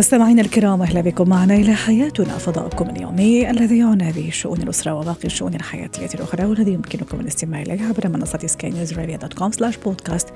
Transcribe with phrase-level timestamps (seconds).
[0.00, 5.54] مستمعينا الكرام أهلا بكم معنا إلى حياتنا فضاؤكم اليومي الذي يعنى بشؤون الأسرة وباقي الشؤون
[5.54, 10.28] الحياتية الأخرى والذي يمكنكم الاستماع إليه عبر منصة سكاي نيوز dot com slash podcast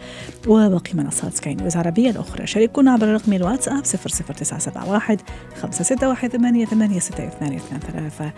[0.47, 2.47] وباقي منصات سكاي نيوز العربيه الأخرى.
[2.47, 5.17] شاركونا عبر رقم الواتساب 00971
[5.63, 8.31] 561 886223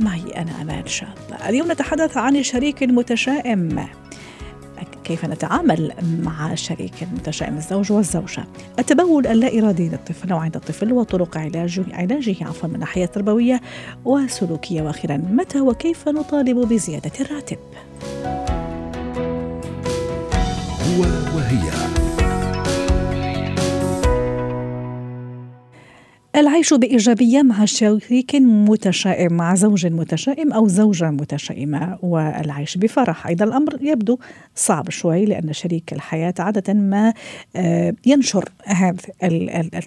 [0.00, 1.08] معي أنا أمال شاب.
[1.48, 3.88] اليوم نتحدث عن الشريك المتشائم.
[5.08, 8.44] كيف نتعامل مع شريك متشائم الزوج والزوجة.
[8.78, 13.60] التبول اللا إرادي للطفل أو عند الطفل وطرق علاجه علاجه عفوا من الناحية التربوية
[14.04, 14.82] وسلوكية.
[14.82, 17.58] وأخيرا متى وكيف نطالب بزيادة الراتب؟
[20.88, 21.02] هو
[21.36, 21.97] وهي
[26.48, 33.26] العيش بإيجابية مع شريك متشائم مع زوج متشائم أو زوجة متشائمة والعيش بفرح.
[33.26, 34.18] أيضا الأمر يبدو
[34.54, 37.14] صعب شوي لأن شريك الحياة عادة ما
[37.56, 38.98] آه، ينشر هذه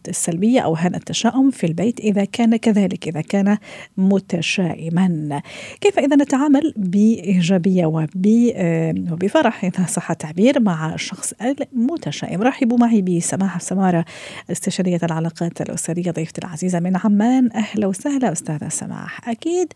[0.08, 3.58] السلبية أو هذا التشاؤم في البيت إذا كان كذلك إذا كان
[3.98, 5.42] متشائما.
[5.82, 12.42] كيف إذا نتعامل بإيجابية آه، وبفرح؟ إذا صح التعبير مع الشخص المتشائم.
[12.42, 14.06] رحبوا معي بسماحة سمارة
[14.52, 19.30] استشارية العلاقات الأسرية ضيفتي العزيزة من عمان أهلا وسهلا أستاذة سماح.
[19.30, 19.74] أكيد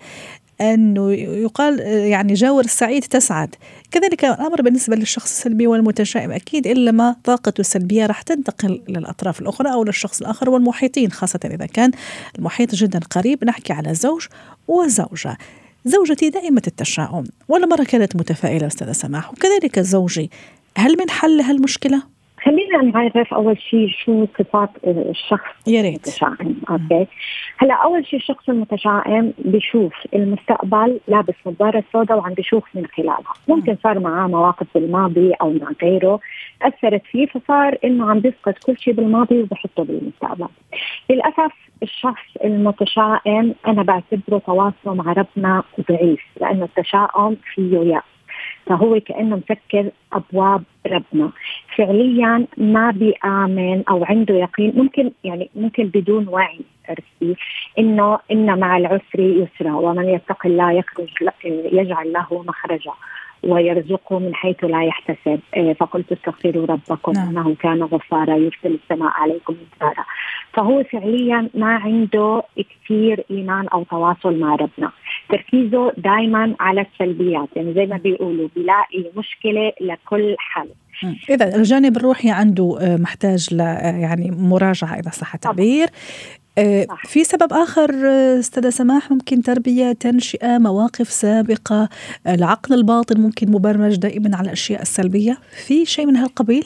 [0.62, 3.56] أنه يقال يعني جاور السعيد تسعد.
[3.92, 9.73] كذلك الأمر بالنسبة للشخص السلبي والمتشائم أكيد إلا ما طاقته السلبية راح تنتقل للأطراف الأخرى
[9.73, 11.92] أو للشخص الآخر والمحيطين خاصة إذا كان
[12.40, 13.46] المحيط جدا قريب.
[13.46, 14.26] نحكي على زوج
[14.68, 15.38] وزوجة.
[15.86, 19.31] زوجتي دائمة التشاؤم ولا مرة كانت متفائلة أستاذة سماح.
[19.31, 20.31] وكذلك زوجي
[20.78, 22.14] هل من حل هالمشكلة؟
[22.45, 26.07] خلينا نعرف أول شيء شو صفات الشخص يا ريت.
[26.07, 26.61] المتشائم.
[26.69, 27.07] أوكي.
[27.57, 33.34] هلأ أول شيء الشخص المتشائم بيشوف المستقبل لابس نظارة سوداء وعم بيشوف من خلالها.
[33.47, 36.19] ممكن صار معاه مواقف بالماضي أو مع غيره
[36.61, 40.47] أثرت فيه فصار إنه عم بيفقد كل شيء بالماضي وبحطه بالمستقبل.
[41.09, 41.51] للأسف
[41.84, 48.15] الشخص المتشائم أنا بعتبره تواصله مع ربنا ضعيف لأنه التشاؤم فيه يأس.
[48.66, 51.31] فهو كأنه مسكر أبواب ربنا.
[51.76, 54.74] فعليا ما بيامن أو عنده يقين.
[54.76, 56.59] ممكن يعني ممكن بدون وعي
[56.90, 57.36] عرفتي
[57.80, 59.74] إنه إن مع العسر يسرا.
[59.74, 61.09] ومن يتق الله يخرج
[61.72, 62.94] يجعل له مخرجا.
[63.45, 65.39] ويرزقه من حيث لا يحتسب.
[65.57, 67.29] إيه، فقلت استغفروا ربكم نعم.
[67.29, 70.06] إنه كان غفارا يرسل السماء عليكم مدرارا.
[70.53, 74.91] فهو فعليا ما عنده كثير إيمان أو تواصل مع ربنا.
[75.29, 77.50] تركيزه دائما على السلبيات.
[77.55, 80.69] يعني زي ما بيقولوا بيلاقي مشكلة لكل حل.
[81.29, 85.88] إذا الجانب الروحي عنده آه، محتاج ل آه، يعني مراجعة إذا صح التعبير.
[86.57, 87.91] آه، في سبب آخر
[88.39, 91.89] أستاذة سماح ممكن تربية تنشئة مواقف سابقة
[92.27, 95.38] العقل الباطن ممكن مبرمج دائما على الأشياء السلبية.
[95.67, 96.66] في شيء من هالقبيل؟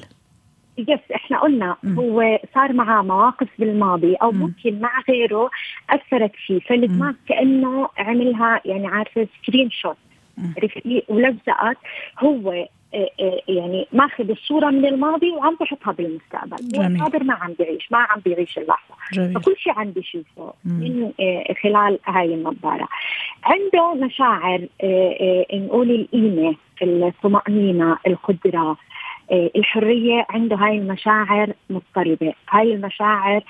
[0.77, 2.00] يس إحنا قلنا م.
[2.00, 4.35] هو صار معاه مواقف بالماضي أو م.
[4.35, 5.50] ممكن مع غيره
[5.89, 6.59] أثرت فيه.
[6.59, 9.97] فالدماغ كأنه عملها يعني عارفة screenshot
[11.09, 11.77] ولزقت.
[12.19, 12.67] هو آه، آه،
[13.47, 16.77] يعني ماخذ الصورة من الماضي وعم بحطها بالمستقبل.
[16.77, 18.95] هو الحاضر ما عم بيعيش ما عم بيعيش اللحظة.
[19.13, 19.33] جميل.
[19.33, 22.88] فكل شيء عم بيشوفه من آه، خلال هاي النظارة.
[23.44, 24.67] عنده مشاعر
[25.53, 28.77] نقول القيمة الطمأنينة القدرة
[29.31, 30.25] الحرية.
[30.29, 32.33] عنده هاي المشاعر مضطربة.
[32.50, 33.44] هاي المشاعر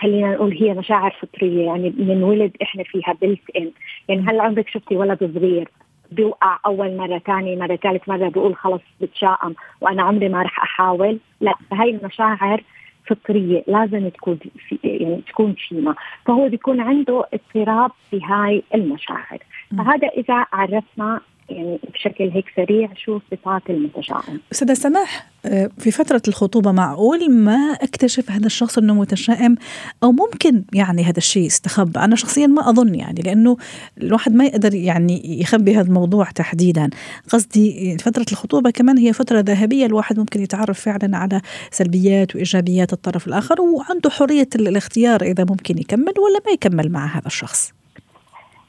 [0.00, 3.70] خلينا نقول هي مشاعر فطرية يعني من ولد إحنا فيها بلت ان
[4.08, 5.68] يعني هلأ عمرك شفتي ولد صغير؟
[6.14, 11.18] بيوقع أول مرة ثاني مرة ثالث مرة بيقول خلص بتشائم وأنا عمري ما رح أحاول.
[11.40, 12.62] لا هاي المشاعر
[13.06, 14.38] فطرية لازم تكون
[14.68, 15.94] في يعني تكون فينا
[16.26, 19.38] فهو بيكون عنده اضطراب في هاي المشاعر.
[19.78, 21.20] فهذا إذا عرفنا
[21.50, 27.76] يعني بشكل هيك سريع شو صفات المتشائم أستاذة سماح آه، في فترة الخطوبة معقول ما
[27.82, 29.56] اكتشف هذا الشخص إنه متشائم؟
[30.02, 33.56] أو ممكن يعني هذا الشيء استخبى أنا شخصيا ما أظن يعني لأنه
[34.02, 36.90] الواحد ما يقدر يعني يخبي هذا الموضوع تحديدا.
[37.28, 41.40] قصدي فترة الخطوبة كمان هي فترة ذهبية الواحد ممكن يتعرف فعلا على
[41.70, 47.26] سلبيات وإيجابيات الطرف الآخر وعنده حرية الاختيار إذا ممكن يكمل ولا ما يكمل مع هذا
[47.26, 47.83] الشخص.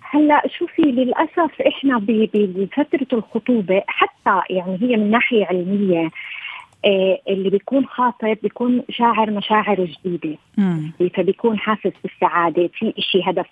[0.09, 1.97] هلا شوفي للأسف إحنا
[2.33, 6.09] بفترة الخطوبة حتى يعني هي من ناحية علمية
[6.85, 10.37] آه اللي بيكون خاطب بيكون شاعر مشاعر جديدة.
[10.57, 10.91] مم.
[11.15, 13.45] فبيكون حاسس بالسعادة في شيء هدف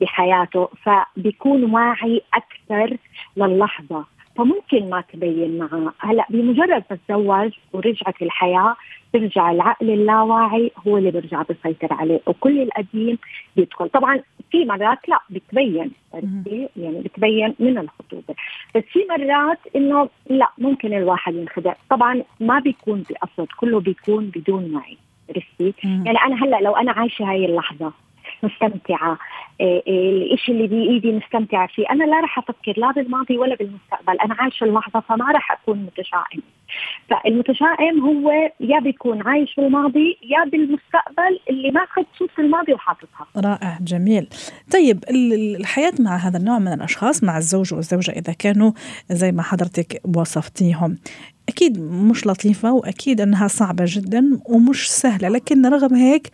[0.00, 0.68] بحياته.
[0.82, 2.96] فبيكون واعي أكثر
[3.36, 4.04] للحظة.
[4.36, 5.92] فممكن ما تبين معه.
[5.98, 8.76] هلا بمجرد ما تزوج ورجعت الحياة
[9.12, 13.18] بيرجع العقل اللاواعي هو اللي بيرجع بيسيطر عليه وكل القديم
[13.56, 13.88] بيدخل.
[13.88, 14.20] طبعا
[14.50, 15.90] في مرات لا بتبين.
[16.76, 18.34] يعني بتبين من الخطوبة.
[18.74, 21.74] بس في مرات إنه لا ممكن الواحد ينخدع.
[21.90, 24.96] طبعا ما بيكون بقصد كله بيكون بدون وعي.
[25.28, 27.92] عرفتي؟ يعني أنا هلا لو أنا عايشة هاي اللحظة
[28.42, 29.18] مستمتعة.
[29.60, 31.84] إيه، إيه، الشيء اللي بايدي مستمتعه فيه.
[31.90, 34.20] أنا لا راح أفكر لا بالماضي ولا بالمستقبل.
[34.20, 36.42] أنا عايشة اللحظه فما راح أكون متشائم.
[37.10, 43.26] فالمتشائم هو يا بيكون عايش بالماضي يا بالمستقبل اللي ماخذ صوت الماضي وحاططها.
[43.36, 44.28] رائع جميل.
[44.72, 45.04] طيب
[45.60, 48.72] الحياة مع هذا النوع من الأشخاص مع الزوج والزوجة إذا كانوا
[49.10, 50.98] زي ما حضرتك وصفتيهم
[51.48, 56.30] أكيد مش لطيفة وأكيد أنها صعبة جدا ومش سهلة لكن رغم هيك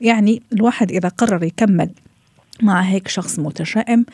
[0.00, 1.90] يعني الواحد إذا قرر يكمل
[2.62, 4.04] مع هيك شخص متشائم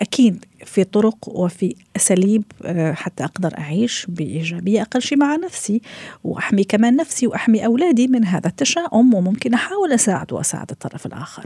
[0.00, 5.82] أكيد في طرق وفي أساليب آه، حتى أقدر أعيش بإيجابية أقل شيء مع نفسي
[6.24, 11.44] وأحمي كمان نفسي وأحمي أولادي من هذا التشاؤم وممكن أحاول أساعد وأساعد الطرف الآخر.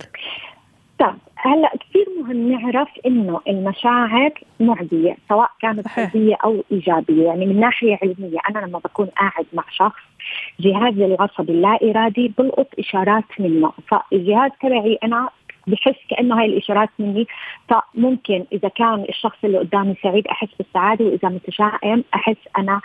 [0.99, 1.15] طيب
[1.47, 7.25] هلأ كثير مهم نعرف إنه المشاعر معدية سواء كانت سلبية أو إيجابية.
[7.27, 10.03] يعني من ناحية علمية أنا لما بكون قاعد مع شخص
[10.61, 13.73] جهازي العصبي اللا إرادي بلقط إشارات منه.
[13.89, 15.29] فالجهاز تبعي أنا
[15.67, 17.27] بحس كأنه هاي الإشارات مني.
[17.69, 22.81] فممكن إذا كان الشخص اللي قدامي سعيد أحس بالسعادة وإذا متشائم أحس أنا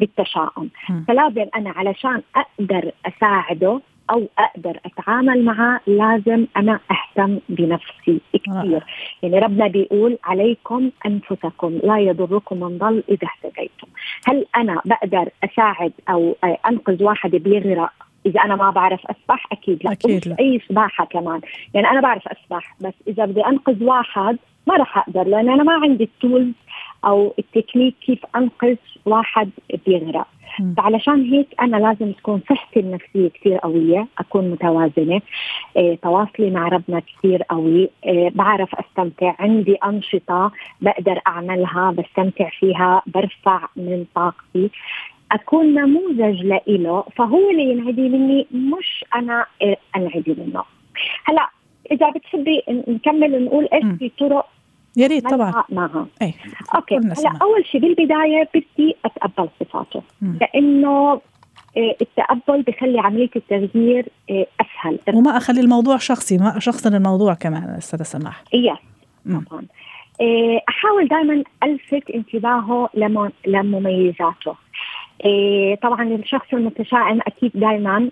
[0.00, 0.70] بالتشاؤم.
[1.08, 8.84] فلازم أنا علشان أقدر أساعده أو أقدر أتعامل معه لازم أنا أهتم بنفسي كثير.
[9.22, 13.86] يعني ربنا بيقول عليكم أنفسكم لا يضركم من ضل إذا اهتديتم.
[14.26, 16.36] هل أنا بقدر أساعد أو
[16.68, 17.92] أنقذ واحد بيغرق
[18.26, 19.92] إذا أنا ما بعرف أسبح أكيد لا.
[19.92, 20.36] أكيد لا.
[20.40, 21.40] أي سباحة كمان.
[21.74, 25.72] يعني أنا بعرف أسبح بس إذا بدي أنقذ واحد ما راح أقدر لأن أنا ما
[25.72, 26.52] عندي التولز
[27.04, 28.76] أو التكنيك كيف أنقذ
[29.06, 29.50] واحد
[29.86, 30.26] بيغرق
[30.76, 35.20] فعلشان هيك أنا لازم تكون صحتي النفسية كثير قوية أكون متوازنة
[35.76, 43.02] إيه تواصلي مع ربنا كثير قوي إيه بعرف أستمتع عندي أنشطة بقدر أعملها بستمتع فيها
[43.06, 44.70] برفع من طاقتي.
[45.32, 49.46] أكون نموذج لإله فهو اللي ينعدي مني مش أنا
[49.96, 50.62] أنعدي منه.
[51.24, 51.48] هلا
[51.92, 54.46] إذا بتحبي نكمل ونقول إيش في طرق
[54.96, 55.64] يا ريت طبعا.
[55.68, 56.06] معها.
[56.22, 56.32] إيه
[56.74, 56.96] okay.
[56.96, 60.02] هلا أول شيء بالبداية بدي أتقبل صفاته.
[60.40, 61.20] لأنه
[61.76, 64.98] إيه، التقبل بخلي عملية التغيير إيه، أسهل.
[65.14, 68.44] وما أخلي الموضوع شخصي ما أشخصن الموضوع كمان أستاذة سماح.
[68.52, 68.78] yes
[69.24, 69.66] طبعا.
[70.20, 72.88] إيه، أحاول دائما ألفت انتباهه
[73.46, 74.54] لمميزاته.
[75.82, 78.10] طبعا الشخص المتشائم أكيد دائما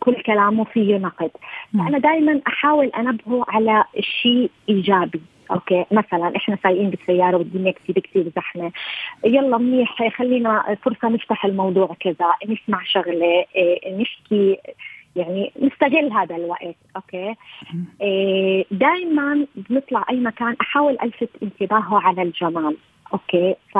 [0.00, 1.30] كل كلامه فيه نقد.
[1.72, 5.20] فأنا دائما أحاول أنبهه على شيء إيجابي.
[5.50, 8.72] okay مثلا إحنا سايقين بالسيارة والدنيا كثير كثير زحمة.
[9.24, 14.58] يلا منيح خلينا فرصة نفتح الموضوع كذا نسمع شغلة إيه، نحكي
[15.16, 16.76] يعني نستغل هذا الوقت.
[16.96, 17.34] okay؟
[18.00, 22.76] إيه دائما بنطلع أي مكان أحاول ألفت انتباهه على الجمال.
[23.12, 23.78] okay؟ ف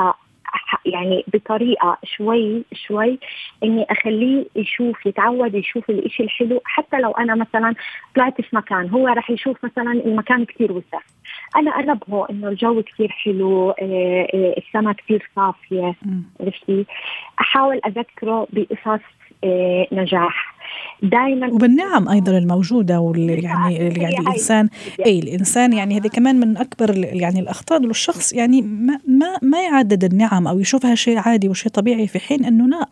[0.85, 3.19] يعني بطريقة شوي شوي
[3.63, 6.61] إني أخليه يشوف يتعود يشوف الإشي الحلو.
[6.65, 7.75] حتى لو أنا مثلا
[8.15, 10.99] طلعت في مكان هو راح يشوف مثلا المكان كثير وسع
[11.55, 15.95] أنا قربه إنه الجو كثير حلو آه، آه، السماء كثير صافية
[16.39, 16.85] عرفتي؟
[17.41, 19.03] أحاول أذكره بقصص
[19.43, 20.58] آه، نجاح.
[21.03, 24.69] دائما وبالنعم أيضا الموجودة واللي يعني يعني الانسان
[25.05, 27.79] أي الإنسان يعني هذه كمان من أكبر يعني الأخطاء.
[27.79, 32.45] للشخص يعني ما ما ما يعدد النعم أو يشوفها شيء عادي وشيء طبيعي في حين
[32.45, 32.85] أنه لا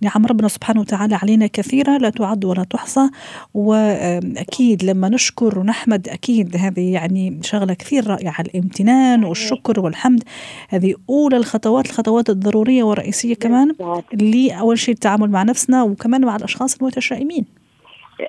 [0.00, 3.10] نعم ربنا سبحانه وتعالى علينا كثيرة لا تعد ولا تحصى.
[3.54, 8.40] واكيد لما نشكر ونحمد أكيد هذه يعني شغلة كثير رائعة.
[8.40, 10.22] الامتنان والشكر والحمد.
[10.68, 13.72] هذه أولى الخطوات الخطوات الضرورية والرئيسية كمان
[14.14, 17.19] اللي اول شيء التعامل مع نفسنا وكمان مع الأشخاص المتشائمين.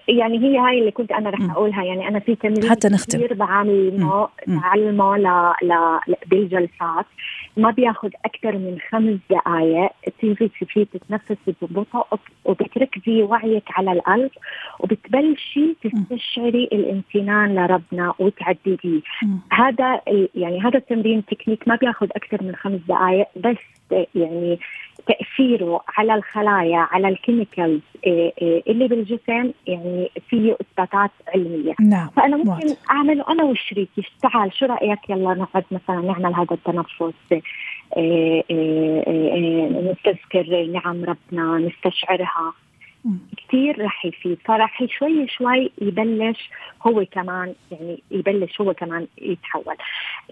[0.07, 1.83] يعني هي هاي اللي كنت أنا رح أقولها.
[1.83, 3.17] يعني أنا في تمرين حتى نختم.
[3.17, 5.53] كثير بعلمه بعلمه ل...
[5.63, 5.73] ل...
[6.27, 7.05] بالجلسات.
[7.57, 14.31] ما بياخذ أكثر من خمس دقائق تيجي فيه تتنفسي ببطء وبتركزي وعيك على القلب
[14.79, 19.01] وبتبلشي تستشعري الامتنان لربنا وتعدديه
[19.51, 20.01] هذا
[20.35, 23.57] يعني هذا التمرين تكنيك ما بياخذ أكثر من خمس دقائق بس
[24.15, 24.59] يعني
[25.07, 32.09] تأثيره على الخلايا على ال chemicals إيه، إيه، اللي بالجسم يعني فيه إثباتات علمية نعم.
[32.09, 32.77] فأنا ممكن موت.
[32.91, 37.13] اعمله أنا وشريكي تعال شو رأيك يلا نقعد مثلا نعمل هذا التنفس
[37.97, 38.43] إيه،
[39.91, 42.53] نستذكر نعم ربنا نستشعرها
[43.37, 44.37] كثير رح يفيد.
[44.45, 46.49] فرح شوي شوي يبلش
[46.87, 49.75] هو كمان يعني يبلش هو كمان يتحول.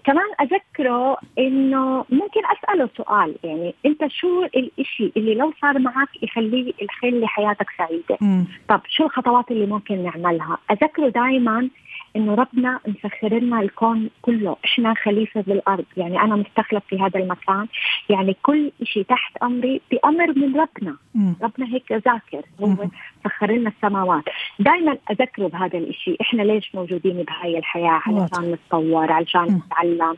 [0.04, 6.72] كمان أذكره إنه ممكن أسأله سؤال يعني أنت شو الإشي اللي لو صار معك يخليه
[6.82, 8.44] يخلي حياتك سعيدة؟ م.
[8.68, 11.68] طب شو الخطوات اللي ممكن نعملها؟ أذكره دائما
[12.16, 14.56] إنه ربنا مسخر لنا الكون كله.
[14.64, 15.84] إحنا خليفة بالأرض.
[15.96, 17.66] يعني أنا مستخلف في هذا المكان.
[18.08, 20.96] يعني كل شيء تحت أمري بأمر من ربنا.
[21.14, 21.32] م.
[21.42, 22.46] ربنا هيك ذاكر.
[22.60, 22.76] هو
[23.24, 24.24] سخر لنا السماوات.
[24.58, 30.16] دائما أذكره بهذا الشيء إحنا ليش موجودين بهاي الحياة؟ علشان نتطور علشان نتعلم.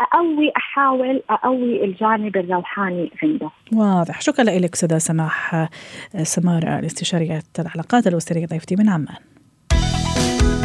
[0.00, 3.50] أقوي أحاول أقوي الجانب الروحاني عنده.
[3.72, 4.20] واضح.
[4.20, 5.68] شكرا لك سدى سماح
[6.22, 9.35] سمارة الاستشارية العلاقات الأسرية ضيفتي من عمان.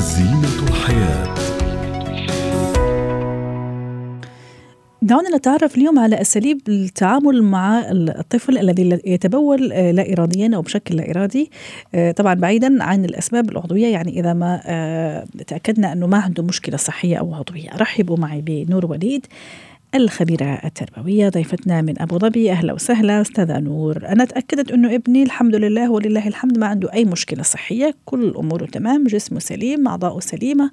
[0.02, 1.36] زينة الحياة.
[5.02, 10.96] دعونا نتعرف اليوم على أساليب التعامل مع الطفل الذي يتبول آه، لا إراديا أو بشكل
[10.96, 11.52] لا إرادي.
[11.96, 16.78] آه، طبعا بعيدا عن الأسباب العضوية يعني إذا ما آه، تأكدنا أنه ما عنده مشكلة
[16.78, 19.26] صحية أو عضوية رحبوا معي بنور وليد.
[19.96, 25.56] الخبيرة التربوية ضيفتنا من أبو ظبي أهلا وسهلا أستاذة نور أنا تأكدت أنه ابني الحمد
[25.56, 30.72] لله ولله الحمد ما عنده أي مشكلة صحية كل أموره تمام جسمه سليم أعضاؤه سليمة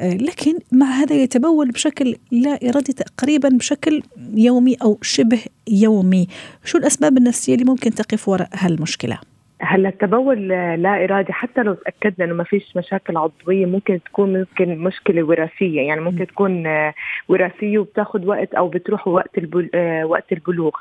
[0.00, 4.02] آه، لكن مع هذا يتبول بشكل لا إرادي تقريبا بشكل
[4.34, 6.28] يومي أو شبه يومي
[6.64, 10.48] شو الأسباب النفسية اللي ممكن تقف وراء هالمشكلة؟ هلا التبول
[10.82, 15.80] لا ارادي حتى لو تأكدنا إنه ما فيش مشاكل عضوية ممكن تكون ممكن مشكلة وراثية.
[15.80, 16.66] يعني ممكن تكون
[17.28, 19.70] وراثية وبتاخذ وقت أو بتروح وقت البل...
[19.74, 20.72] آه، وقت البلوغ.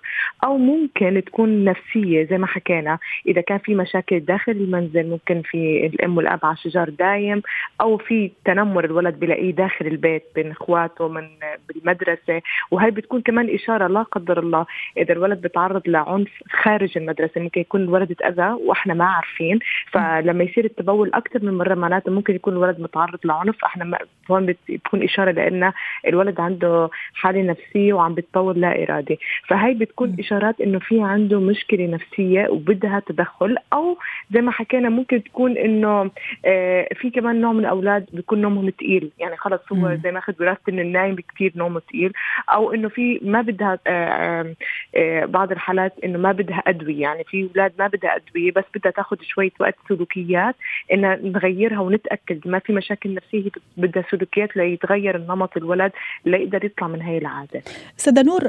[0.43, 5.85] أو ممكن تكون نفسية زي ما حكينا إذا كان في مشاكل داخل المنزل ممكن في
[5.85, 7.41] الأم والأب على شجار دايم
[7.81, 11.27] أو في تنمر الولد بلاقيه داخل البيت بين إخواته من
[11.69, 12.41] بالمدرسة.
[12.71, 14.65] وهي بتكون كمان إشارة لا قدر الله
[14.97, 17.41] إذا الولد بتعرض لعنف خارج المدرسة.
[17.41, 19.59] ممكن يكون الولد اتأذى وإحنا ما عارفين.
[19.91, 23.65] فلما يصير التبول أكثر من مرة معناته ممكن يكون الولد متعرض لعنف.
[23.65, 23.97] إحنا ما
[24.31, 25.71] هون بتكون إشارة لأن
[26.07, 31.87] الولد عنده حالة نفسية وعم بتطور لا ارادي فهي بتكون إشارات إنه في عنده مشكلة
[31.87, 33.57] نفسية وبدها تدخل.
[33.73, 33.97] أو
[34.33, 36.11] زي ما حكينا ممكن تكون إنه
[36.45, 40.33] آه في كمان نوع من الأولاد بيكون نومهم ثقيل يعني خلص هو زي ما اخذ
[40.39, 42.13] وراثة إنه النايم كثير نومه ثقيل
[42.49, 44.55] أو إنه في ما بدها آه
[44.95, 47.01] آه بعض الحالات إنه ما بدها أدوية.
[47.01, 50.55] يعني في أولاد ما بدها أدوية بس بدها تاخذ شوية وقت سلوكيات
[50.93, 55.91] ان نغيرها ونتأكد ما في مشاكل نفسية بدها سلوكيات ليتغير النمط الولد
[56.25, 57.61] ليقدر يطلع من هاي العادة.
[57.97, 58.45] سيدة نور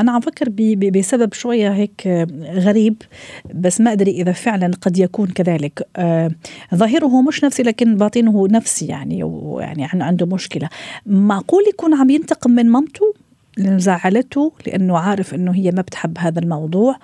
[0.00, 3.02] أنا عم فكر بسبب شوية هيك غريب
[3.54, 5.88] بس ما أدري إذا فعلا قد يكون كذلك.
[6.74, 10.68] ظاهره مش نفسي لكن باطنه نفسي يعني ويعني عنده مشكلة.
[11.06, 13.14] معقول يكون عم ينتقم من مامته؟
[13.56, 16.96] لأنه زعلته لأنه عارف إنه هي ما بتحب هذا الموضوع.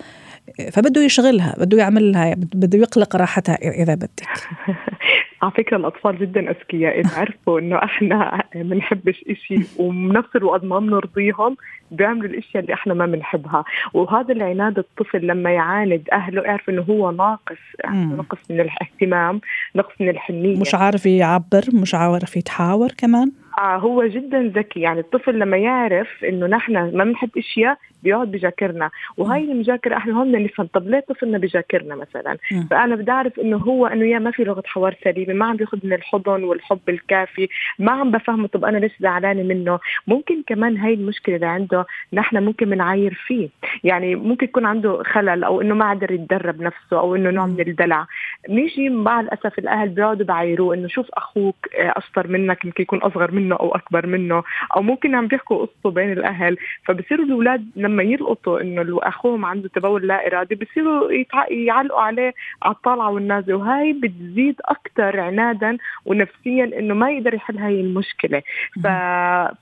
[0.72, 4.28] فبده يشغلها بده يعمل لها بده يقلق راحتها إذا بدك.
[5.42, 11.56] على فكرة الأطفال جدا أذكياء إذا عرفوا إنه إحنا بنحبش إشي وبنفس الوقت ما بنرضيهم
[11.90, 13.64] بيعملوا الأشياء اللي إحنا ما بنحبها.
[13.94, 17.58] وهذا العناد الطفل لما يعاند أهله يعرف إنه هو ناقص
[17.94, 19.40] نقص من الاهتمام
[19.76, 20.60] نقص من الحنية.
[20.60, 24.80] مش عارف يعبر مش عارف يتحاور كمان؟ آه هو جدا ذكي.
[24.80, 28.90] يعني الطفل لما يعرف إنه نحن ما بنحب أشياء بيقعد بيذاكرنا.
[29.16, 32.62] وهي المذاكرة إحنا هون نفهم طب ليه طفلنا بيذاكرنا مثلا؟ م.
[32.70, 35.78] فأنا بدي اعرف إنه هو إنه يا ما في لغة حوار سليمة ما عم بياخذ
[35.84, 40.94] من الحضن والحب الكافي ما عم بفهمه طب أنا ليش زعلانة منه؟ ممكن كمان هاي
[40.94, 43.48] المشكلة اللي عنده نحن ممكن بنعاير فيه.
[43.84, 47.60] يعني ممكن يكون عنده خلل أو إنه ما قدر يتدرب نفسه أو إنه نوع من
[47.60, 48.06] الدلع.
[48.48, 53.56] نيجي مع الأسف الأهل بيقعدوا بعايروه إنه شوف أخوك اشطر منك يمكن يكون أصغر منه
[53.56, 54.42] أو أكبر منه
[54.76, 56.56] أو ممكن عم بيحكوا قصته بين الأهل.
[56.84, 61.08] فبصيروا الأولاد لما يلقطوا إنه أخوهم عنده تبول لا ارادي بصيروا
[61.50, 67.80] يعلقوا عليه على الطالعه والنازله وهي بتزيد أكثر عنادا ونفسيا إنه ما يقدر يحل هاي
[67.80, 68.42] المشكلة.
[68.84, 68.86] ف...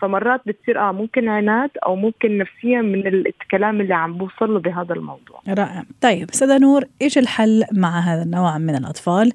[0.00, 4.94] فمرات بتصير آه ممكن عناد أو ممكن نفسيا من الكلام اللي عم بوصل له بهذا
[4.94, 5.40] الموضوع.
[5.48, 5.84] رائع.
[6.00, 9.32] طيب أستاذة نور إيش الحل مع هذا النوع من الأطفال؟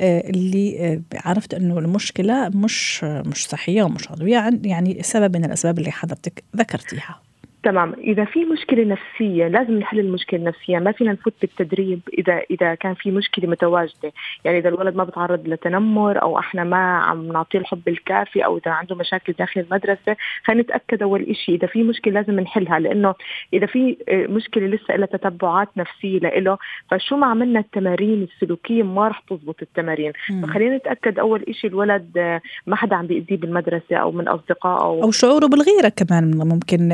[0.00, 5.78] آه، اللي آه، عرفت إنه المشكلة مش مش صحية ومش عضوية يعني سبب من الأسباب
[5.78, 7.29] اللي حضرتك ذكرتيها.
[7.62, 7.92] تمام.
[7.92, 10.78] إذا في مشكلة نفسية لازم نحل المشكلة النفسية.
[10.78, 14.12] ما فينا نفوت بالتدريب إذا إذا كان في مشكلة متواجدة.
[14.44, 18.70] يعني إذا الولد ما بتعرض لتنمر أو إحنا ما عم نعطيه الحب الكافي أو إذا
[18.70, 22.78] عنده مشاكل داخل المدرسة خلينا نتأكد أول شيء إذا في مشكلة لازم نحلها.
[22.78, 23.14] لأنه
[23.52, 26.58] إذا في آه، مشكلة لسه لها تتبعات نفسية له
[26.90, 30.12] فشو ما عملنا التمارين السلوكية ما رح تزبط التمارين.
[30.42, 35.02] فخلينا نتأكد أول شيء الولد آه، ما حدا عم بيأذيه بالمدرسة أو من أصدقائه أو,
[35.02, 36.92] أو شعوره بالغيرة كمان ممكن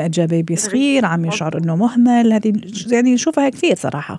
[0.56, 2.32] صغير عم يشعر إنه مهمل.
[2.32, 2.52] هذه
[2.92, 4.18] يعني نشوفها كثير صراحة.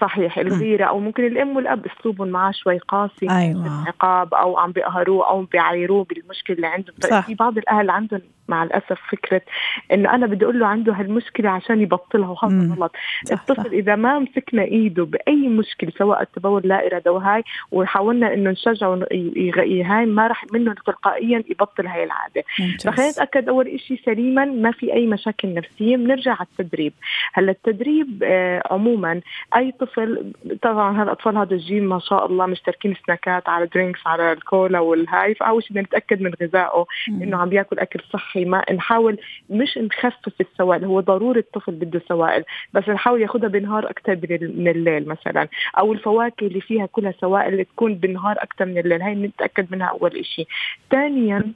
[0.00, 3.86] صحيح الغيرة أو ممكن الأم والأب أسلوبهم معاه شوي قاسي أيوة.
[3.86, 6.96] عقاب أو عم بيقهروه أو بيعايروه بالمشكلة اللي عندهم.
[7.10, 7.26] صح.
[7.26, 9.42] في بعض الأهل عندهم مع الأسف فكرة
[9.92, 12.74] إنه أنا بدي أقول له عنده هالمشكلة عشان يبطلها وهذا.
[12.74, 12.92] غلط.
[13.32, 13.72] الطفل.
[13.74, 19.06] إذا ما مسكنا إيده بأي مشكلة سواء التبول لا إرادة وهاي وحاولنا إنه نشجعه
[19.84, 22.44] هاي ما راح منه تلقائيا يبطل هاي العادة.
[22.84, 25.96] فخلينا نتاكد أول شيء سليما ما في أي مشاكل نفسية.
[25.96, 26.92] بنرجع على التدريب.
[27.32, 29.20] هلأ التدريب آه عموما
[29.56, 30.32] أي طفل
[30.62, 35.62] طبعا هالأطفال هذا الجيل ما شاء الله مشتركين سناكات على drinks على الكولا والهاي فأول
[35.62, 38.33] شيء بدنا نتأكد من غذائه إنه عم بياكل أكل صحي.
[38.36, 39.18] ما نحاول
[39.50, 45.08] مش نخفف السوائل هو ضروري الطفل بده سوائل بس نحاول ياخذها بالنهار أكثر من الليل
[45.08, 45.48] مثلا
[45.78, 50.26] أو الفواكه اللي فيها كلها سوائل تكون بالنهار أكثر من الليل هاي نتأكد منها أول
[50.26, 50.46] شيء
[50.90, 51.52] ثانيا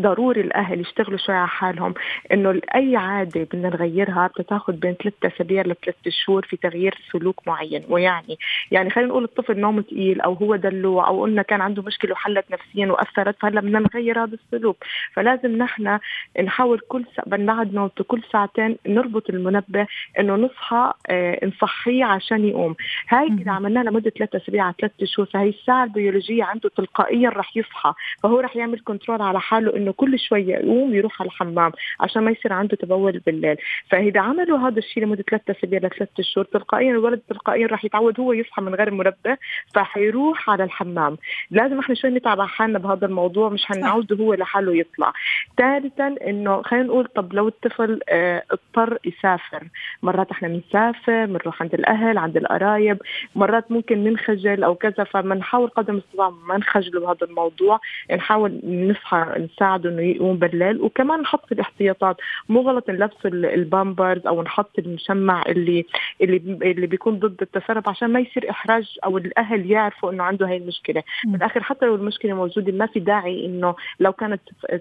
[0.00, 1.94] ضروري الأهل يشتغلوا شوي على حالهم
[2.32, 7.84] إنه أي عادة بدنا نغيرها بتاخذ بين ثلاث أسابيع لثلاث شهور في تغيير سلوك معين
[7.88, 8.38] ويعني
[8.70, 12.44] يعني خلينا نقول الطفل نوم ثقيل أو هو دلوع أو قلنا كان عنده مشكلة وحلت
[12.50, 14.76] نفسيا وأثرت فهلأ بدنا نغير هذا السلوك
[15.12, 15.98] فلازم نحن
[16.42, 17.22] نحاول كل سا...
[17.26, 19.86] بعد نومته كل ساعتين نربط المنبه
[20.18, 22.76] إنه نصحى آه نصحيه عشان يقوم
[23.08, 23.26] هاي.
[23.26, 27.92] إذا عملناها لمدة ثلاث أسابيع على ثلاث شهور فهي الساعة البيولوجية عنده تلقائيا رح يصحى
[28.22, 32.30] فهو رح يعمل كنترول على حاله إنه كل شوية يقوم يروح على الحمام عشان ما
[32.30, 33.56] يصير عنده تبول بالليل.
[33.90, 38.32] فإذا عملوا هذا الشيء لمدة ثلاث أسابيع لثلاث شهور تلقائيا الولد تلقائيا رح يتعود هو
[38.32, 39.36] يصحى من غير منبه
[39.74, 41.16] فحيروح على الحمام.
[41.50, 45.12] لازم إحنا شوي نتعب على حالنا بهذا الموضوع مش حنعوده هو لحاله يطلع.
[45.56, 49.62] ثالثا إنه خلينا نقول طب لو الطفل آه اضطر يسافر.
[50.02, 52.98] مرات إحنا بنسافر بنروح عند الأهل عند القرايب
[53.36, 57.80] مرات ممكن ننخجل أو كذا فبنحاول قدر المستطاع ما نخجله بهذا الموضوع.
[58.14, 59.26] نحاول نصحى
[59.72, 60.80] نساعده إنه يقوم بالليل.
[60.80, 62.16] وكمان نحط الاحتياطات
[62.48, 65.84] مو غلط نلبسه ال- البامبرز أو نحط المشمع اللي
[66.22, 66.36] اللي
[66.70, 71.02] اللي بيكون ضد التسرب عشان ما يصير إحراج أو الأهل يعرفوا إنه عنده هاي المشكلة.
[71.24, 74.40] بالاخر حتى لو المشكلة موجودة ما في داعي إنه لو كانت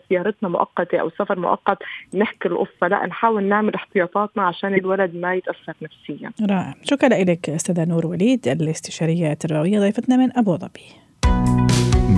[0.10, 1.78] زيارتنا مؤقتة أو سفر مؤقت
[2.14, 2.88] نحكي القصة.
[2.88, 6.32] لا نحاول نعمل احتياطاتنا عشان الولد ما يتأثر نفسيا.
[6.50, 6.76] رائع.
[6.84, 10.88] شكرا لك أستاذة نور وليد الاستشارية التربوية ضيفتنا من أبو ظبي.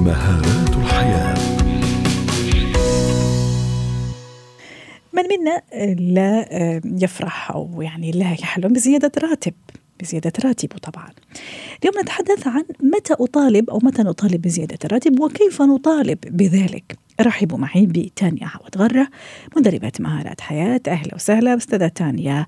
[0.05, 1.52] مهارات الحياة.
[5.13, 5.61] من منا
[5.95, 6.45] لا
[6.85, 9.53] يفرح أو يعني لا يحلم بزيادة راتب
[9.99, 11.09] بزيادة راتبه طبعا.
[11.83, 16.97] اليوم نتحدث عن متى أطالب أو متى نطالب بزيادة الراتب وكيف نطالب بذلك.
[17.21, 19.07] رحبوا معي بتانيا عوض غرة
[19.57, 20.81] مدربة مهارات حياة.
[20.87, 22.45] أهلا وسهلا أستاذة تانيا.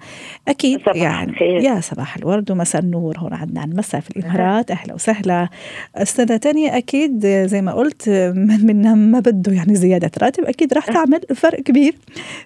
[0.48, 1.62] أكيد صباح يعني الخير.
[1.62, 3.18] يا صباح الورد ومساء النور.
[3.18, 4.72] هون عدنان مساء في الإمارات.
[4.72, 5.50] أهلا وسهلا.
[5.96, 10.86] أستاذة تانيا أكيد زي ما قلت من منا ما بده يعني زيادة راتب أكيد راح
[10.86, 11.96] تعمل فرق كبير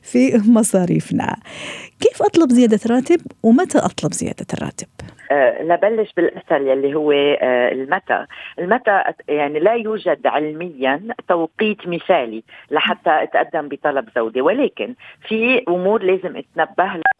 [0.01, 1.37] في مصاريفنا.
[1.99, 4.87] كيف أطلب زيادة راتب ومتى أطلب زيادة الراتب؟
[5.31, 8.25] آه، لبلش بالأسهل يلي هو آه، المتى،
[8.59, 14.95] المتى يعني لا يوجد علميا توقيت مثالي لحتى أتقدم بطلب زوجي ولكن
[15.27, 17.18] في أمور لازم اتنبه لها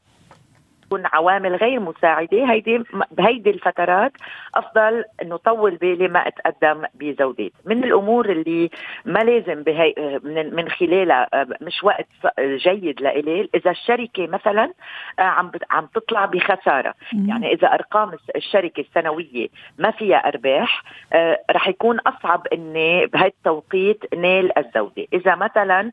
[0.90, 2.52] تكون عوامل غير مساعدة.
[2.52, 4.12] هيدي بهيدي الفترات
[4.56, 7.52] أفضل انه طول بالي ما أتقدم بزودات.
[7.66, 8.70] من الأمور اللي
[9.06, 12.08] ما لازم بهي من, من خلالها آه، مش وقت
[12.40, 14.74] جيد لإلي إذا الشركة مثلا
[15.20, 16.94] آه، عم عم تطلع بخسارة.
[17.28, 19.48] يعني إذا أرقام الشركة السنوية
[19.78, 25.06] ما فيها أرباح آه رح يكون أصعب اني بهالتوقيت نيل الزودة.
[25.14, 25.92] إذا مثلا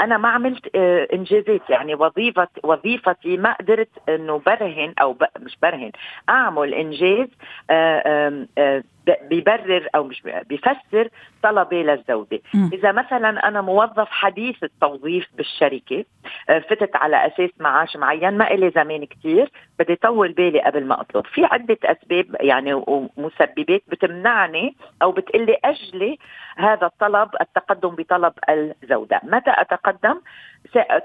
[0.00, 0.76] أنا ما عملت
[1.12, 5.24] إنجازات يعني وظيفه وظيفتي ما قدرت إنه برهن أو ب...
[5.38, 5.92] مش برهن
[6.28, 7.28] أعمل إنجاز
[7.70, 11.08] آه آه ب- بيبرر أو مش بي- بيفسر
[11.42, 12.40] طلبي للزوجة.
[12.72, 16.04] إذا مثلا أنا موظف حديث التوظيف بالشركة
[16.50, 21.00] آه، فتت على أساس معاش معين ما إلي زمان كتير بدي طول بالي قبل ما
[21.00, 21.26] أطلب.
[21.26, 26.18] في عدة أسباب يعني ومسببات بتمنعني أو بتقلي أجلي
[26.56, 29.20] هذا الطلب التقدم بطلب الزوجة.
[29.24, 30.20] متى أتقدم؟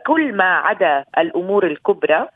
[0.08, 2.28] كل ما عدا الأمور الكبرى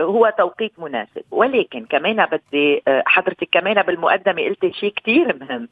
[0.00, 1.22] هو توقيت مناسب.
[1.30, 5.68] ولكن كمان بدي آه، حضرتك كمان بالمقدمة قلت شيء كتير مهم.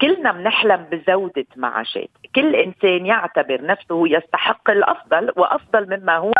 [0.00, 2.10] كلنا بنحلم بزودة معاشات.
[2.34, 6.32] كل إنسان يعتبر نفسه يستحق الأفضل وأفضل مما هو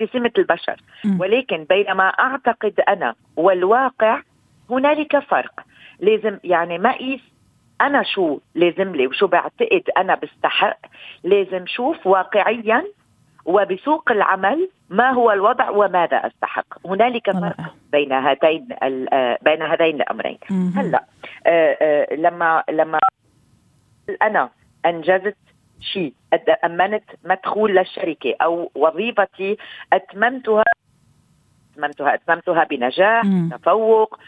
[0.00, 0.76] هذه سمة البشر.
[1.18, 4.20] ولكن بينما أعتقد أنا والواقع
[4.70, 5.60] هنالك فرق.
[6.00, 7.20] لازم يعني ما قيس
[7.80, 10.78] أنا شو لازم لي وشو بعتقد أنا بستحق.
[11.24, 12.84] لازم شوف واقعيا
[13.44, 17.70] وبسوق العمل ما هو الوضع وماذا أستحق هنالك فرق رائع.
[17.92, 18.68] بين هاتين
[19.12, 20.38] آه، بين هذين الأمرين.
[20.76, 21.04] هلا
[21.46, 22.98] آه، آه، لما لما
[24.22, 24.50] أنا
[24.86, 25.36] أنجزت
[25.80, 26.14] شيء
[26.64, 29.56] أمنت مدخول للشركة أو وظيفتي
[29.92, 30.64] اتممتها
[31.72, 33.50] اتممتها أتممتها بنجاح مم.
[33.62, 34.18] تفوق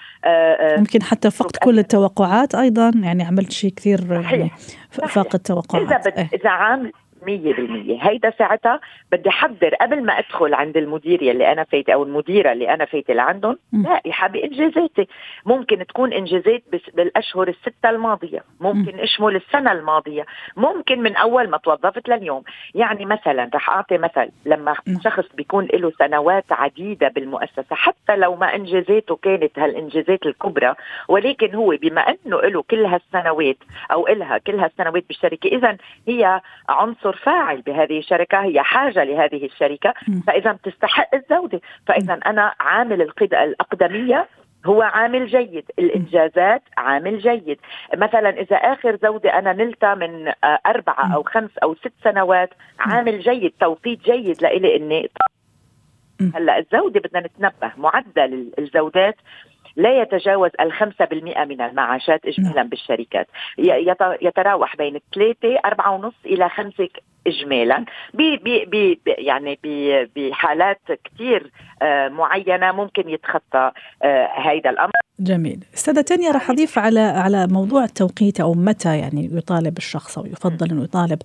[0.78, 4.50] ممكن حتى فقد كل التوقعات أيضا يعني عملت شيء كثير يعني
[4.90, 6.18] فاق التوقعات إذا بد...
[6.18, 6.28] إيه.
[6.34, 6.92] إذا عامل
[7.26, 7.98] مية بالمية.
[8.02, 8.80] هيدا ساعتها
[9.12, 13.14] بدي حضر قبل ما أدخل عند المدير يلي أنا فايتة أو المديرة اللي أنا فايتة
[13.14, 13.58] لعندهم.
[13.72, 15.08] لائحة بإنجازاتي
[15.46, 16.62] ممكن تكون إنجازات
[16.94, 18.44] بالأشهر الستة الماضية.
[18.60, 20.26] ممكن أشمل السنة الماضية.
[20.56, 22.42] ممكن من أول ما توظفت لليوم.
[22.74, 28.54] يعني مثلا رح أعطي مثل لما شخص بيكون له سنوات عديدة بالمؤسسة حتى لو ما
[28.54, 30.74] إنجازاته كانت هالإنجازات الكبرى
[31.08, 33.56] ولكن هو بما أنه له كل هالسنوات
[33.92, 35.76] أو إلها كل هالسنوات بالشركة إذا
[36.08, 39.94] هي عنصر فاعل بهذه الشركة هي حاجة لهذه الشركة.
[40.26, 41.60] فإذا بتستحق الزودة.
[41.86, 44.28] فإذا أنا عامل الأقدمية
[44.66, 45.64] هو عامل جيد.
[45.78, 47.58] الإنجازات عامل جيد.
[47.96, 53.20] مثلا إذا آخر زودة أنا نلتها من آه، أربعة أو خمس أو ست سنوات عامل
[53.20, 53.52] جيد.
[53.60, 55.10] توقيت جيد لإلي إني
[56.34, 57.72] هلأ الزودة بدنا نتنبه.
[57.76, 59.16] معدل الزودات
[59.76, 62.68] لا يتجاوز الخمسة بالمئة من المعاشات إجمالا نعم.
[62.68, 63.26] بالشركات.
[64.20, 66.88] يتراوح بين 3 4.5 إلى 5
[67.26, 67.84] اجمالا
[68.14, 69.58] بي بي بي يعني
[70.16, 71.50] بحالات كثير
[71.82, 73.70] آه، معينة ممكن يتخطى
[74.02, 74.92] آه، هذا الأمر.
[75.20, 75.64] جميل.
[75.74, 80.70] أستاذة تانيا رح أضيف على على موضوع التوقيت أو متى يعني يطالب الشخص أو يفضل
[80.70, 81.18] إنه يطالب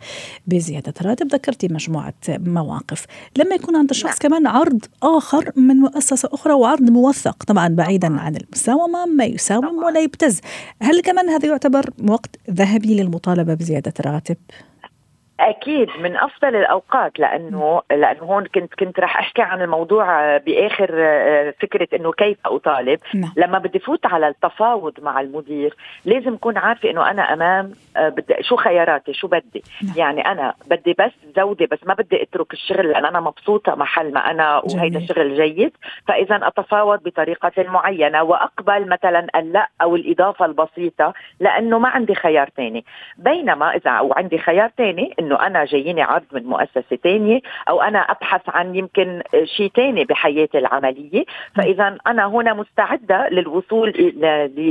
[0.47, 3.05] بزيادة راتب ذكرتي مجموعة مواقف.
[3.38, 4.31] لما يكون عند الشخص نعم.
[4.31, 9.99] كمان عرض آخر من مؤسسة أخرى وعرض موثق طبعا بعيدا عن المساومة ما يساوم ولا
[9.99, 10.41] يبتز.
[10.81, 14.38] هل كمان هذا يعتبر وقت ذهبي للمطالبة بزيادة راتب
[15.39, 21.54] أكيد من أفضل الأوقات لأنه لأنه هون كنت كنت رح أحكي عن الموضوع بآخر آه،
[21.62, 22.99] فكرة إنه كيف أطالب.
[23.15, 23.34] نعم.
[23.38, 25.75] لما بدي فوت على التفاوض مع المدير
[26.06, 29.63] لازم اكون عارفة إنه أنا أمام آه، بدي شو خياراتي شو بدي.
[29.84, 29.93] نعم.
[29.97, 34.32] يعني أنا بدي بس زودي بس ما بدي أترك الشغل لأن أنا مبسوطة محل ما
[34.32, 35.71] أنا وهيدا شغل جيد.
[36.08, 42.86] فإذا أتفاوض بطريقة معينة وأقبل مثلا اللأ أو الإضافة البسيطة لأنه ما عندي خيار ثاني
[43.17, 47.39] بينما اذا أو عندي خيار ثاني إنه أنا جاييني عرض من مؤسسة ثانية
[47.69, 51.25] أو أنا أبحث عن يمكن شيء ثاني بحياتي العملية.
[51.55, 53.89] فإذا أنا هنا مستعدة للوصول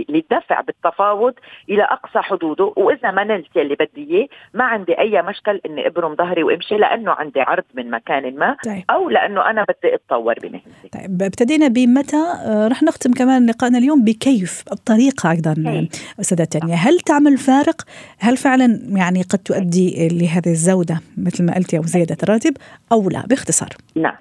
[0.09, 1.35] للدفع بالتفاوض
[1.69, 2.73] إلى أقصى حدوده.
[2.77, 7.13] وإذا ما نلت اللي بدي إياه ما عندي أي مشكل إني أبرم ظهري وأمشي لأنه
[7.13, 8.85] عندي عرض من مكان ما طيب.
[8.91, 10.89] أو لأنه أنا بدي أتطور بمهنتي.
[10.93, 15.87] طيب ابتدينا بمتى؟ آه، رح نختم كمان لقائنا اليوم بكيف الطريقة أيضا
[16.21, 16.75] أستاذة تانية.
[16.75, 17.83] هل تعمل فارق؟
[18.19, 22.57] هل فعلا يعني قد تؤدي لهذا الزودة مثل ما قلتي أو زيادة الراتب
[22.93, 23.69] أو لا باختصار.
[23.97, 24.17] نعم.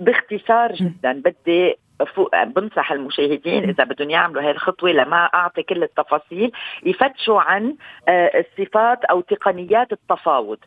[0.00, 1.12] باختصار جدا.
[1.12, 1.76] بدي
[2.56, 6.52] بنصح المشاهدين إذا بدهم يعملوا هذه الخطوة لما أعطي كل التفاصيل
[6.86, 7.74] يفتشوا عن
[8.08, 10.58] آه، الصفات أو تقنيات التفاوض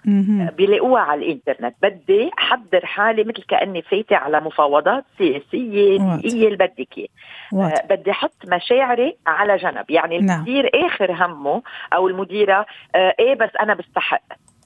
[0.57, 1.75] بيلاقوها على الإنترنت.
[1.81, 7.09] بدي أحضر حالي مثل كأني فايتة على مفاوضات سياسية بيئيه اللي بدك
[7.53, 9.85] آه، بدي أحط مشاعري على جنب.
[9.89, 10.37] يعني نعم.
[10.37, 11.61] المدير آخر همه
[11.93, 14.23] أو المديرة آه، إيه بس أنا بستحق.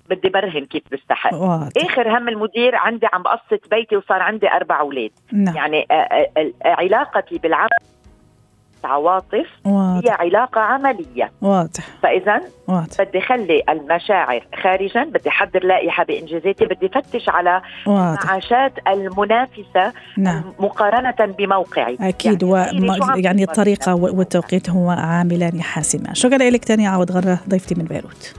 [0.09, 1.71] بدي برهن كيف بستحق واضح.
[1.77, 5.55] آخر هم المدير عندي عم بقسط بيتي وصار عندي أربع أولاد نعم.
[5.55, 7.69] يعني آه، آه، علاقتي بالعمل
[8.83, 10.05] عواطف واضح.
[10.05, 12.41] هي علاقة عملية واضح فإذا.
[12.99, 18.25] بدي خلي المشاعر خارجا بدي حضر لائحة بإنجازاتي بدي فتش على واضح.
[18.25, 20.43] معاشات المنافسة نعم.
[20.59, 23.15] مقارنة بموقعي أكيد يعني, و...
[23.15, 28.33] يعني الطريقة والتوقيت هو عاملان حاسمة شكرا لك تاني عوض غرة ضيفتي من بيروت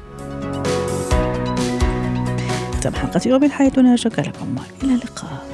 [2.79, 5.48] ختام حلقة يوم حياتنا شكرا لكم إلى اللقاء.